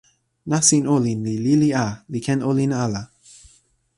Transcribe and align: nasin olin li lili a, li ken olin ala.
nasin 0.49 0.85
olin 0.95 1.19
li 1.25 1.35
lili 1.45 1.69
a, 1.85 1.87
li 2.11 2.19
ken 2.25 2.39
olin 2.49 2.71
ala. 2.83 3.01